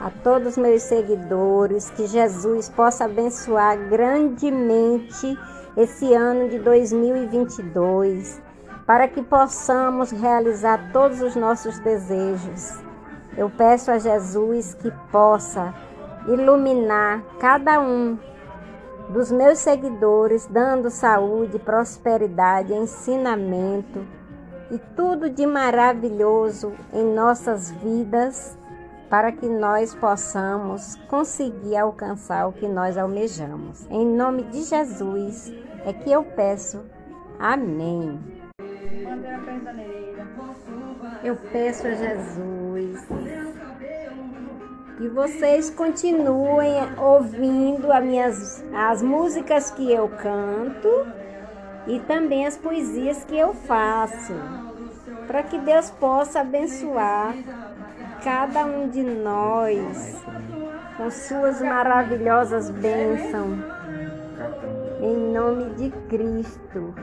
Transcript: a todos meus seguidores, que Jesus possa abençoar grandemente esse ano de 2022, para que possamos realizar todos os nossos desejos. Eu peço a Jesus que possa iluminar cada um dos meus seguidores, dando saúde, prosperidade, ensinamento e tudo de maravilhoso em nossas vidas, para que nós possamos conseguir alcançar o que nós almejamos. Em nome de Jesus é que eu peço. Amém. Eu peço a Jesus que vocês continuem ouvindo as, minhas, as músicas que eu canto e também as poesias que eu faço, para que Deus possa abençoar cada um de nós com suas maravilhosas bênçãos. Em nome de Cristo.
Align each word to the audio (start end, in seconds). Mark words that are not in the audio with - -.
a 0.00 0.10
todos 0.10 0.56
meus 0.56 0.82
seguidores, 0.82 1.90
que 1.90 2.06
Jesus 2.06 2.70
possa 2.70 3.04
abençoar 3.04 3.76
grandemente 3.88 5.38
esse 5.76 6.14
ano 6.14 6.48
de 6.48 6.58
2022, 6.58 8.40
para 8.86 9.06
que 9.06 9.22
possamos 9.22 10.10
realizar 10.10 10.90
todos 10.92 11.20
os 11.20 11.36
nossos 11.36 11.78
desejos. 11.80 12.82
Eu 13.36 13.50
peço 13.50 13.90
a 13.90 13.98
Jesus 13.98 14.74
que 14.74 14.90
possa 15.12 15.74
iluminar 16.26 17.22
cada 17.38 17.78
um 17.78 18.18
dos 19.10 19.30
meus 19.30 19.58
seguidores, 19.58 20.46
dando 20.46 20.90
saúde, 20.90 21.58
prosperidade, 21.58 22.72
ensinamento 22.72 24.06
e 24.70 24.78
tudo 24.96 25.28
de 25.28 25.46
maravilhoso 25.46 26.72
em 26.92 27.04
nossas 27.04 27.70
vidas, 27.70 28.56
para 29.10 29.32
que 29.32 29.48
nós 29.48 29.94
possamos 29.94 30.94
conseguir 31.08 31.76
alcançar 31.76 32.46
o 32.46 32.52
que 32.52 32.68
nós 32.68 32.96
almejamos. 32.96 33.84
Em 33.90 34.06
nome 34.06 34.44
de 34.44 34.62
Jesus 34.62 35.52
é 35.84 35.92
que 35.92 36.10
eu 36.10 36.22
peço. 36.22 36.86
Amém. 37.38 38.18
Eu 41.24 41.36
peço 41.52 41.86
a 41.86 41.90
Jesus 41.90 43.06
que 44.96 45.08
vocês 45.08 45.70
continuem 45.70 46.74
ouvindo 46.98 47.90
as, 47.90 48.04
minhas, 48.04 48.64
as 48.74 49.02
músicas 49.02 49.70
que 49.70 49.90
eu 49.90 50.06
canto 50.10 50.88
e 51.86 51.98
também 52.00 52.46
as 52.46 52.58
poesias 52.58 53.24
que 53.24 53.34
eu 53.34 53.54
faço, 53.54 54.34
para 55.26 55.42
que 55.42 55.58
Deus 55.58 55.90
possa 55.90 56.40
abençoar 56.40 57.34
cada 58.22 58.64
um 58.64 58.88
de 58.88 59.02
nós 59.02 60.22
com 60.96 61.10
suas 61.10 61.60
maravilhosas 61.60 62.70
bênçãos. 62.70 63.58
Em 65.00 65.16
nome 65.32 65.70
de 65.76 65.90
Cristo. 66.08 66.94